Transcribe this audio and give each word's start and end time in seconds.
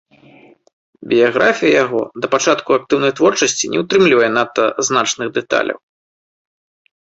Біяграфія 1.11 1.71
яго 1.83 2.01
да 2.23 2.27
пачатку 2.33 2.69
актыўнай 2.79 3.15
творчасці 3.21 3.65
не 3.77 3.85
ўтрымлівае 3.85 4.29
надта 4.41 4.65
значных 4.91 5.27
дэталяў. 5.41 5.79